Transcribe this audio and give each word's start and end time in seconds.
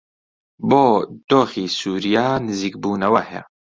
بۆ 0.69 0.83
دۆخی 1.29 1.65
سووریا 1.77 2.25
نزیکبوونەوە 2.45 3.21
هەیە 3.29 3.43